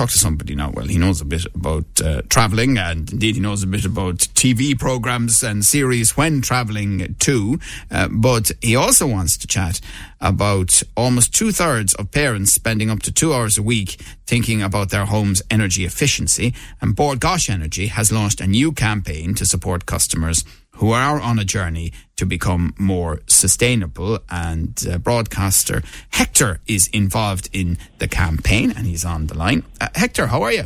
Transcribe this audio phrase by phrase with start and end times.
[0.00, 0.70] talk to somebody now.
[0.70, 4.16] Well, he knows a bit about uh, travelling, and indeed he knows a bit about
[4.34, 7.60] TV programs and series when travelling too.
[7.90, 9.78] Uh, but he also wants to chat
[10.18, 14.88] about almost two thirds of parents spending up to two hours a week thinking about
[14.88, 16.54] their home's energy efficiency.
[16.80, 20.44] And Bord Gáis Energy has launched a new campaign to support customers
[20.80, 24.18] who are on a journey to become more sustainable.
[24.30, 29.62] And uh, broadcaster Hector is involved in the campaign and he's on the line.
[29.78, 30.64] Uh, Hector, how are you?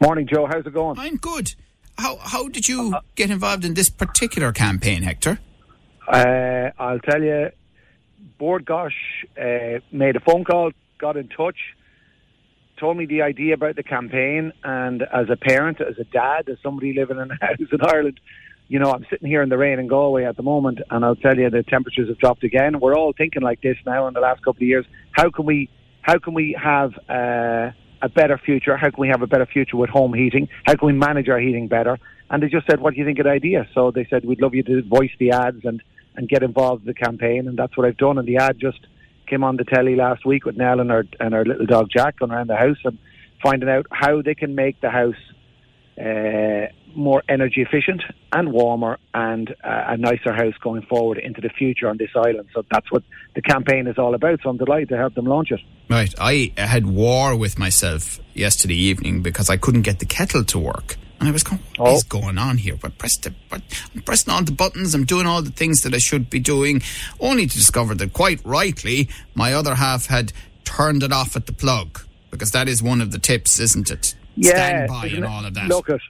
[0.00, 0.46] Morning, Joe.
[0.46, 0.98] How's it going?
[0.98, 1.54] I'm good.
[1.98, 5.38] How, how did you get involved in this particular campaign, Hector?
[6.06, 7.50] Uh, I'll tell you,
[8.38, 8.92] Bord Gáis
[9.36, 11.58] uh, made a phone call, got in touch,
[12.78, 16.56] told me the idea about the campaign, and as a parent, as a dad, as
[16.62, 18.20] somebody living in a house in Ireland,
[18.68, 21.16] you know, I'm sitting here in the rain in Galway at the moment, and I'll
[21.16, 22.78] tell you the temperatures have dropped again.
[22.80, 24.84] We're all thinking like this now in the last couple of years.
[25.12, 25.70] How can we,
[26.02, 27.70] how can we have uh,
[28.02, 28.76] a better future?
[28.76, 30.48] How can we have a better future with home heating?
[30.66, 31.98] How can we manage our heating better?
[32.30, 34.42] And they just said, "What do you think of the idea?" So they said, "We'd
[34.42, 35.82] love you to voice the ads and
[36.14, 38.18] and get involved in the campaign." And that's what I've done.
[38.18, 38.86] And the ad just
[39.26, 42.18] came on the telly last week with Nell and our and our little dog Jack
[42.18, 42.98] going around the house and
[43.42, 45.14] finding out how they can make the house
[46.00, 51.48] uh, more energy efficient and warmer and uh, a nicer house going forward into the
[51.50, 52.48] future on this island.
[52.54, 53.02] So that's what
[53.34, 54.40] the campaign is all about.
[54.42, 55.60] So I'm delighted to help them launch it.
[55.88, 56.12] Right.
[56.18, 60.96] I had war with myself yesterday evening because I couldn't get the kettle to work.
[61.20, 62.20] And I was going, what is Oh.
[62.20, 62.76] going on here?
[62.80, 63.60] But press the, but
[63.94, 64.94] I'm pressing all the buttons.
[64.94, 66.80] I'm doing all the things that I should be doing,
[67.18, 70.32] only to discover that quite rightly, my other half had
[70.64, 74.14] turned it off at the plug because that is one of the tips, isn't it?
[74.42, 75.68] Stand by and all of that.
[75.68, 76.00] Look at.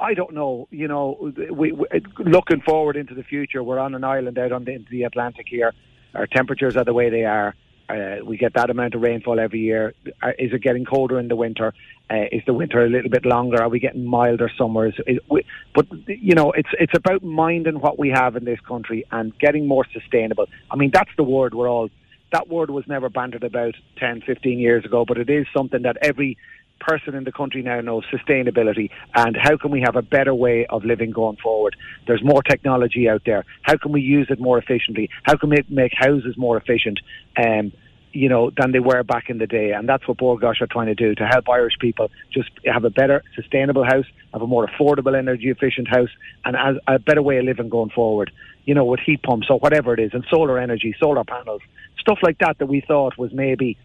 [0.00, 0.66] I don't know.
[0.70, 1.86] You know, we, we
[2.18, 3.62] looking forward into the future.
[3.62, 5.72] We're on an island out on the, into the Atlantic here.
[6.14, 7.54] Our temperatures are the way they are.
[7.88, 9.94] Uh, we get that amount of rainfall every year.
[10.22, 11.72] Uh, is it getting colder in the winter?
[12.10, 13.62] Uh, is the winter a little bit longer?
[13.62, 14.94] Are we getting milder summers?
[15.06, 15.44] Is, we,
[15.74, 19.68] but you know, it's it's about minding what we have in this country and getting
[19.68, 20.46] more sustainable.
[20.70, 21.88] I mean, that's the word we're all.
[22.32, 25.96] That word was never bantered about 10, 15 years ago, but it is something that
[26.02, 26.36] every
[26.80, 30.66] person in the country now knows sustainability and how can we have a better way
[30.66, 31.76] of living going forward.
[32.06, 33.44] There's more technology out there.
[33.62, 35.10] How can we use it more efficiently?
[35.24, 37.00] How can we make houses more efficient?
[37.36, 37.72] Um,
[38.12, 39.72] you know, than they were back in the day.
[39.72, 42.84] And that's what Bord Gáis are trying to do to help Irish people just have
[42.84, 46.08] a better, sustainable house, have a more affordable, energy efficient house,
[46.46, 46.56] and
[46.88, 48.30] a better way of living going forward.
[48.64, 51.60] You know, with heat pumps or whatever it is, and solar energy, solar panels,
[52.00, 53.76] stuff like that that we thought was maybe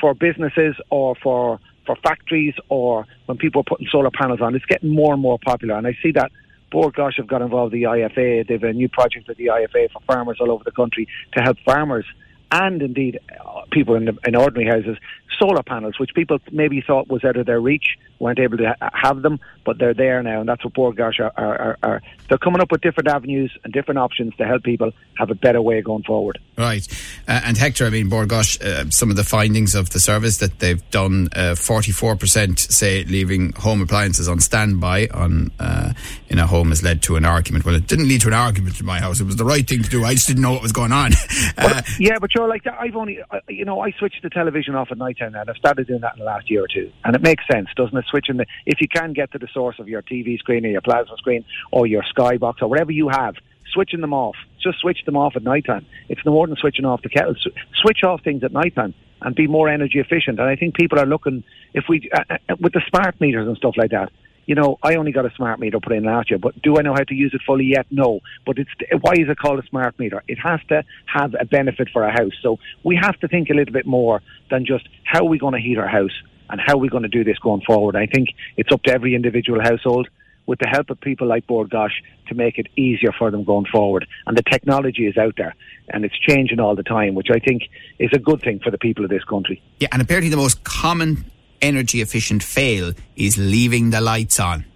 [0.00, 4.54] for businesses or for for factories or when people are putting solar panels on.
[4.54, 6.30] It's getting more and more popular, and I see that.
[6.70, 8.48] Bord Gáis have got involved with the IFA.
[8.48, 11.06] They have a new project with the IFA for farmers all over the country
[11.36, 12.06] to help farmers
[12.52, 14.98] and indeed uh, people in, the, in ordinary houses
[15.38, 18.90] solar panels, which people maybe thought was out of their reach, weren't able to ha-
[18.92, 22.02] have them, but they're there now, and that's what Bord Gáis are, are, are, are.
[22.28, 25.60] They're coming up with different avenues and different options to help people have a better
[25.60, 26.38] way going forward.
[26.56, 26.86] Right.
[27.26, 30.38] Uh, and Hector, I mean, Bord Gáis, uh, some of the findings of the service
[30.38, 35.92] that they've done, uh, 44% say leaving home appliances on standby on, uh,
[36.28, 37.64] in a home has led to an argument.
[37.64, 39.20] Well, it didn't lead to an argument in my house.
[39.20, 40.04] It was the right thing to do.
[40.04, 41.12] I just didn't know what was going on.
[41.58, 44.88] uh, Yeah, but you're like I've only, uh, you know, I switched the television off
[44.90, 46.90] at night time now, and I've started doing that in the last year or two,
[47.04, 48.04] and it makes sense, doesn't it?
[48.08, 50.80] Switching the, if you can get to the source of your TV screen or your
[50.80, 53.34] plasma screen or your Skybox or whatever you have,
[53.72, 54.36] switching them off.
[54.62, 55.86] Just switch them off at night time.
[56.08, 57.34] It's no more than switching off the kettle.
[57.74, 60.38] Switch off things at night time and be more energy efficient.
[60.38, 63.56] And I think people are looking if we uh, uh, with the smart meters and
[63.56, 64.10] stuff like that.
[64.46, 66.82] You know, I only got a smart meter put in last year, but do I
[66.82, 67.86] know how to use it fully yet?
[67.90, 68.20] No.
[68.44, 68.70] But it's
[69.00, 70.22] why is it called a smart meter?
[70.26, 72.32] It has to have a benefit for a house.
[72.42, 74.20] So we have to think a little bit more
[74.50, 77.04] than just how are we going to heat our house and how are we going
[77.04, 77.96] to do this going forward.
[77.96, 80.08] I think it's up to every individual household
[80.46, 81.92] with the help of people like Bord Gáis
[82.28, 84.06] to make it easier for them going forward.
[84.26, 85.54] And the technology is out there
[85.88, 87.62] and it's changing all the time, which I think
[87.98, 89.62] is a good thing for the people of this country.
[89.78, 91.24] yeah, and apparently the most common
[91.62, 94.66] energy efficient fail is leaving the lights on.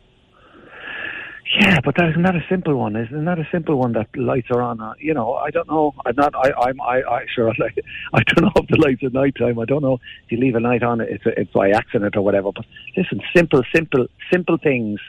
[1.60, 2.96] Yeah, but that isn't a simple one?
[2.96, 4.80] Isn't that a simple one that lights are on?
[4.80, 5.94] Uh, you know, I don't know.
[6.04, 6.34] I'm not.
[6.34, 6.80] I, I'm.
[6.80, 7.48] I, I sure.
[8.12, 9.58] I don't know if the lights at night time.
[9.58, 11.00] I don't know if you leave a light on.
[11.00, 12.52] It's a, it's by accident or whatever.
[12.52, 12.66] But
[12.96, 15.00] listen, simple, simple, simple things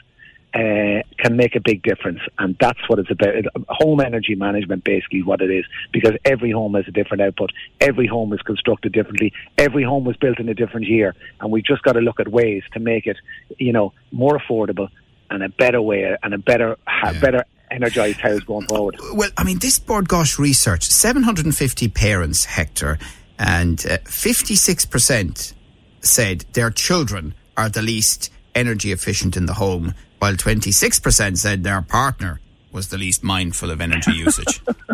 [0.58, 3.44] uh, can make a big difference, and that's what it's about.
[3.68, 7.50] Home energy management, basically, what it is, because every home has a different output.
[7.80, 9.32] Every home is constructed differently.
[9.56, 12.28] Every home was built in a different year, and we've just got to look at
[12.28, 13.18] ways to make it,
[13.58, 14.88] you know, more affordable,
[15.30, 17.20] and a better way and a better Yeah.
[17.20, 18.96] better energized house going forward.
[19.12, 22.98] Well, I mean, this Bord Gáis research, 750 parents, Hector,
[23.38, 25.52] and uh, 56%
[26.00, 31.82] said their children are the least energy efficient in the home, while 26% said their
[31.82, 32.40] partner
[32.72, 34.60] was the least mindful of energy usage.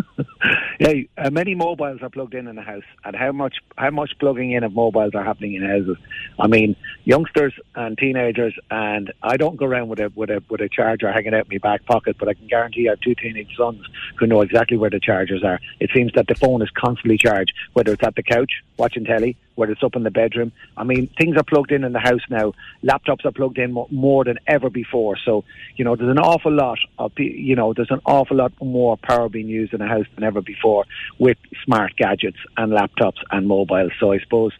[0.79, 4.11] Yeah, uh, many mobiles are plugged in in the house, and how much how much
[4.19, 5.97] plugging in of mobiles are happening in houses?
[6.37, 6.75] I mean,
[7.05, 11.11] youngsters and teenagers, and I don't go around with a with a with a charger
[11.11, 13.85] hanging out in my back pocket, but I can guarantee I have two teenage sons
[14.17, 15.59] who know exactly where the chargers are.
[15.79, 19.37] It seems that the phone is constantly charged, whether it's at the couch watching telly,
[19.55, 20.51] whether it's up in the bedroom.
[20.77, 22.53] I mean, things are plugged in in the house now.
[22.83, 25.17] Laptops are plugged in mo- more than ever before.
[25.23, 25.43] So,
[25.75, 29.29] you know, there's an awful lot of, you know, there's an awful lot more power
[29.29, 30.85] being used in a house than ever before
[31.19, 33.91] with smart gadgets and laptops and mobiles.
[33.99, 34.51] So I suppose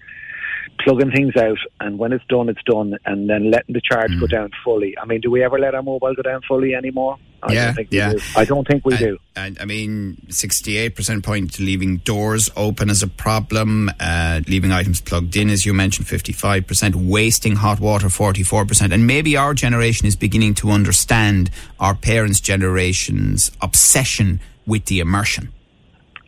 [0.84, 4.28] plugging things out and when it's done, it's done and then letting the charge go
[4.28, 4.98] down fully.
[4.98, 7.18] I mean, do we ever let our mobile go down fully anymore?
[7.44, 8.14] I Yeah, don't think we yeah.
[8.14, 8.20] do.
[8.36, 9.18] I don't think we and, do.
[9.36, 15.02] And I mean, 68% point to leaving doors open as a problem, uh, leaving items
[15.02, 18.92] plugged in, as you mentioned, 55%, wasting hot water, 44%.
[18.92, 25.52] And maybe our generation is beginning to understand our parents' generation's obsession with the immersion.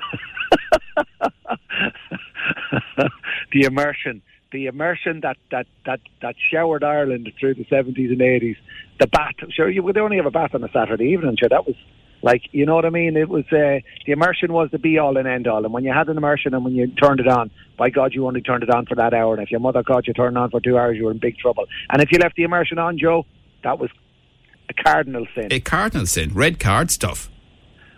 [3.52, 8.56] the immersion, the immersion that, that, that, that showered Ireland through the 70s and 80s.
[9.00, 11.66] The bath, sure, you would only have a bath on a Saturday evening, sure, that
[11.66, 11.76] was
[12.22, 13.18] like, you know what I mean?
[13.18, 15.62] It was, uh, the immersion was the be all and end all.
[15.62, 18.26] And when you had an immersion and when you turned it on, by God, you
[18.26, 19.34] only turned it on for that hour.
[19.34, 21.36] And if your mother caught you turning on for two hours, you were in big
[21.36, 21.66] trouble.
[21.90, 23.26] And if you left the immersion on, Joe,
[23.62, 23.90] that was
[24.70, 25.48] a cardinal sin.
[25.50, 27.28] A cardinal sin, red card stuff.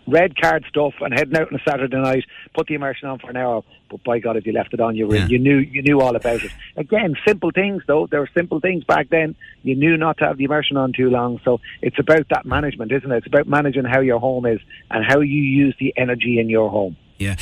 [0.09, 3.31] red card stuff and heading out on a Saturday night, put the immersion on for
[3.31, 3.63] an hour.
[3.89, 5.29] But by God, if you left it on, you were, Yeah.
[5.29, 6.51] you knew you knew all about it.
[6.77, 8.07] Again, simple things though.
[8.07, 9.37] There were simple things back then.
[9.63, 11.41] You knew not to have the immersion on too long.
[11.45, 13.19] So it's about that management, isn't it?
[13.19, 14.61] It's about managing how your home is
[14.91, 16.97] and how you use the energy in your home.
[17.19, 17.37] Yeah.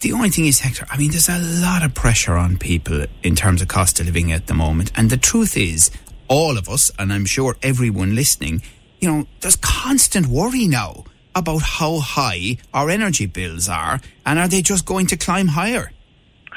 [0.00, 3.34] The only thing is, Hector, I mean, there's a lot of pressure on people in
[3.34, 4.92] terms of cost of living at the moment.
[4.94, 5.90] And the truth is,
[6.28, 8.62] all of us, and I'm sure everyone listening,
[9.00, 11.04] you know, there's constant worry now
[11.38, 15.92] about how high our energy bills are and are they just going to climb higher?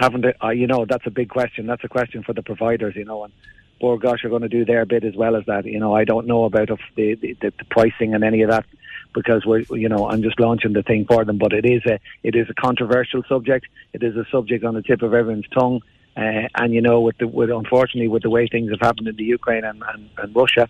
[0.02, 0.36] haven't it?
[0.44, 1.68] Uh, you know, that's a big question.
[1.68, 3.34] That's a question for the providers, you know, and
[3.80, 5.66] Bord Gáis, are going to do their bit as well as that.
[5.66, 8.66] You know, I don't know about the, the, the pricing and any of that
[9.14, 11.38] because we're, you know, I'm just launching the thing for them.
[11.38, 13.68] But it is a, it is a controversial subject.
[13.94, 15.82] It is a subject on the tip of everyone's tongue.
[16.18, 19.16] Uh, and you know, with the, with unfortunately with the way things have happened in
[19.16, 20.68] the Ukraine and, and, and Russia,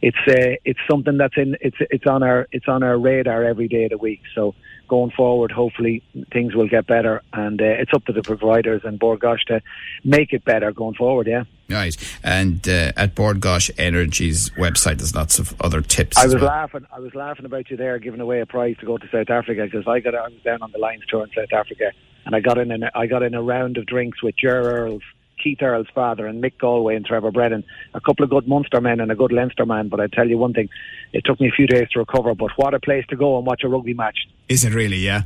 [0.00, 3.68] it's uh, it's something that's in it's it's on our it's on our radar every
[3.68, 4.22] day of the week.
[4.34, 4.54] So
[4.88, 6.02] going forward, hopefully
[6.32, 9.60] things will get better, and uh, it's up to the providers and Bord Gáis to
[10.04, 11.26] make it better going forward.
[11.26, 11.96] Yeah, Right.
[12.24, 16.16] And uh, at Bord Gáis Energy's website, there's lots of other tips.
[16.16, 16.44] I was well.
[16.44, 16.86] laughing.
[16.90, 19.64] I was laughing about you there, giving away a prize to go to South Africa
[19.64, 21.92] because I got I was down on the Lions tour in South Africa,
[22.24, 25.02] and I got in an, I got in a round of drinks with Ger Earls.
[25.42, 27.64] Keith Earl's father and Mick Galwey and Trevor Brennan,
[27.94, 29.88] a couple of good Munster men and a good Leinster man.
[29.88, 30.68] But I tell you one thing,
[31.12, 32.34] it took me a few days to recover.
[32.34, 34.18] But what a place to go and watch a rugby match.
[34.48, 34.96] Is it really?
[34.98, 35.22] Yeah.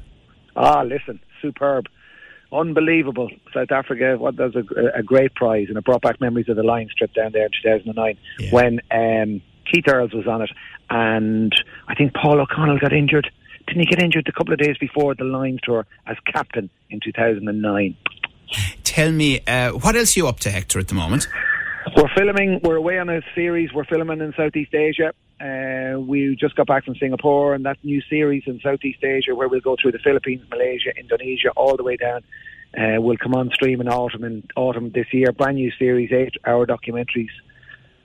[0.54, 1.86] Ah, listen, superb,
[2.52, 3.30] unbelievable.
[3.54, 6.62] South Africa, what was a, a great prize, and it brought back memories of the
[6.62, 8.50] Lions trip down there in 2009 Yeah.
[8.50, 10.50] when um, Keith Earls was on it,
[10.90, 11.52] and
[11.88, 13.30] I think Paul O'Connell got injured.
[13.66, 17.00] Didn't he get injured a couple of days before the Lions tour as captain in
[17.02, 17.96] 2009?
[18.92, 21.26] Tell me, uh, what else are you up to, Hector, at the moment?
[21.96, 22.60] We're filming.
[22.62, 23.72] We're away on a series.
[23.72, 25.14] We're filming in Southeast Asia.
[25.40, 29.48] Uh, we just got back from Singapore, and that new series in Southeast Asia, where
[29.48, 32.22] we'll go through the Philippines, Malaysia, Indonesia, all the way down,
[32.76, 35.32] uh, will come on stream in autumn in autumn this year.
[35.32, 37.32] Brand new series, eight-hour documentaries,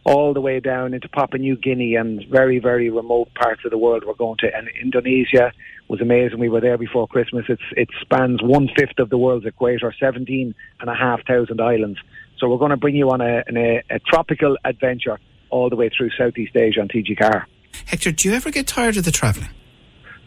[0.08, 3.78] all the way down into Papua New Guinea and very, very remote parts of the
[3.78, 4.06] world.
[4.08, 5.52] We're going to, and Indonesia
[5.90, 6.40] was amazing.
[6.40, 7.46] We were there before Christmas.
[7.50, 12.00] It's it spans one fifth of the world's equator, seventeen and a half thousand islands.
[12.38, 15.90] So we're going to bring you on a, a, a tropical adventure all the way
[15.90, 17.44] through Southeast Asia on TG4.
[17.86, 19.50] Hector, do you ever get tired of the travelling?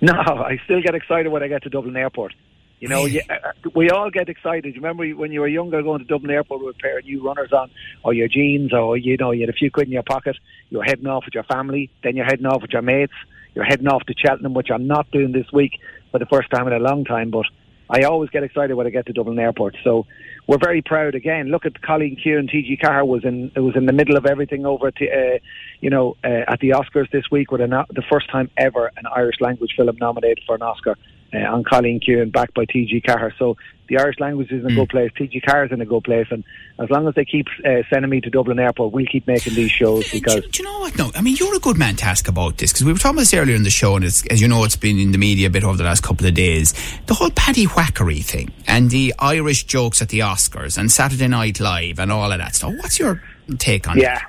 [0.03, 2.35] No, I still get excited when I get to Dublin Airport.
[2.81, 4.75] You know, you, uh, we all get excited.
[4.75, 7.23] You remember when you were younger going to Dublin Airport with a pair of new
[7.23, 7.71] runners on,
[8.03, 10.37] or your jeans, or you know, you had a few quid in your pocket.
[10.71, 13.13] You're heading off with your family, then you're heading off with your mates.
[13.55, 15.79] You're heading off to Cheltenham, which I'm not doing this week
[16.11, 17.31] for the first time in a long time.
[17.31, 17.47] But
[17.91, 19.77] I always get excited when I get to Dublin Airport.
[19.83, 20.07] So
[20.47, 21.15] we're very proud.
[21.15, 24.25] Again, look at Cailín Ciúin and TG4 was in it was in the middle of
[24.25, 25.39] everything over at the, uh,
[25.81, 29.05] you know uh, at the Oscars this week with an, the first time ever an
[29.15, 30.97] Irish language film nominated for an Oscar.
[31.33, 33.33] Uh, on Cailín Ciúin and backed by TG4.
[33.39, 33.57] So
[33.87, 35.13] the Irish language is in a good place.
[35.17, 36.43] TG4 is in a good place, and
[36.79, 39.71] as long as they keep uh, sending me to Dublin Airport, we'll keep making these
[39.71, 40.37] shows because.
[40.37, 40.99] Do, do you know what?
[40.99, 43.17] No, I mean you're a good man to ask about this because we were talking
[43.17, 45.49] about this earlier in the show, and as you know, it's been in the media
[45.49, 46.73] a bit over the last couple of days.
[47.07, 51.61] The whole Paddy Whackery thing and the Irish jokes at the Oscars and Saturday Night
[51.61, 52.75] Live and all of that stuff.
[52.77, 53.23] What's your
[53.59, 54.15] take on yeah.
[54.15, 54.21] Yeah,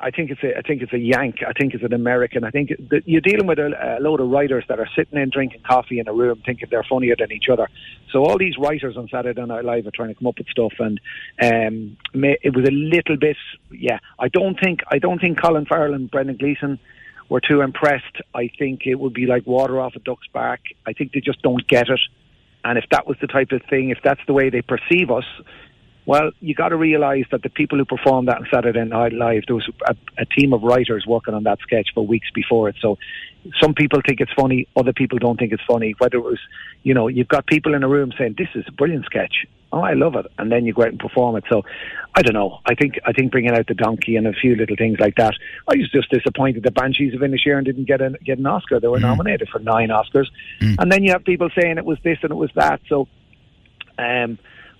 [0.00, 1.36] I think it's a, I think it's a Yank.
[1.46, 2.44] I think it's an American.
[2.44, 5.30] I think that you're dealing with a, a load of writers that are sitting in
[5.30, 7.68] drinking coffee in a room, thinking they're funnier than each other.
[8.12, 10.72] So all these writers on Saturday Night Live are trying to come up with stuff,
[10.78, 11.00] and
[11.42, 13.36] um, it was a little bit.
[13.70, 16.78] Yeah, I don't think I don't think Colin Farrell and Brendan Gleeson
[17.28, 18.16] were too impressed.
[18.34, 20.60] I think it would be like water off a duck's back.
[20.86, 22.00] I think they just don't get it.
[22.64, 25.24] And if that was the type of thing, if that's the way they perceive us,
[26.06, 29.44] well, you got to realise that the people who performed that on Saturday Night Live,
[29.46, 32.76] there was a, a, team of writers working on that sketch for weeks before it.
[32.80, 32.98] So
[33.60, 35.94] some people think it's funny, other people don't think it's funny.
[35.98, 36.40] Whether it was,
[36.82, 39.46] you know, you've got people in a room saying, this is a brilliant sketch.
[39.72, 40.26] Oh, I love it.
[40.38, 41.44] And then you go out and perform it.
[41.48, 41.62] So
[42.16, 42.58] I don't know.
[42.66, 45.34] I think I think bringing out the donkey and a few little things like that.
[45.68, 48.80] I was just disappointed the Banshees of Inisherin didn't get, a, get an Oscar.
[48.80, 49.02] They were mm.
[49.02, 50.26] nominated for nine Oscars.
[50.60, 50.76] Mm.
[50.80, 52.80] And then you have people saying it was this and it was that.
[52.88, 53.06] So,
[53.96, 54.38] um,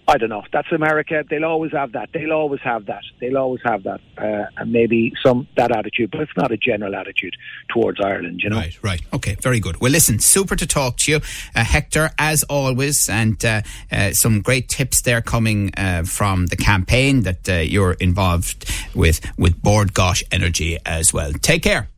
[0.09, 0.43] I don't know.
[0.53, 1.25] That's America.
[1.29, 2.09] They'll always have that.
[2.13, 3.03] They'll always have that.
[3.21, 6.95] They'll always have that, uh, and maybe some that attitude, but it's not a general
[6.97, 7.37] attitude
[7.69, 8.41] towards Ireland.
[8.43, 8.57] You know.
[8.57, 8.79] Right.
[8.83, 9.03] Right.
[9.13, 9.37] Okay.
[9.37, 9.81] Very good.
[9.81, 10.19] Well, listen.
[10.19, 11.21] Super to talk to you,
[11.55, 16.57] uh, Hector, as always, and uh, uh some great tips there coming uh, from the
[16.57, 21.33] campaign that uh, you're involved with with Bord Gáis Energy as well.
[21.33, 21.89] Take care.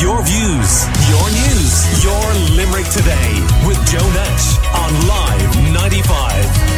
[0.00, 0.70] Your views,
[1.08, 2.24] your news, your
[2.56, 3.30] Limerick today
[3.66, 6.77] with Joe Nash on Live 95.